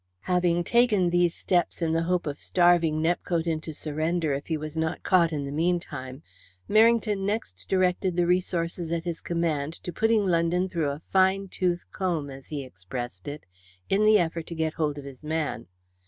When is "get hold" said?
14.55-14.97